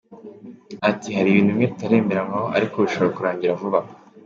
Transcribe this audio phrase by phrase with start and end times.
[0.89, 3.79] Ati “Hari ibintu bimwe tutaremeranywa ariko bishobora kurangira vuba.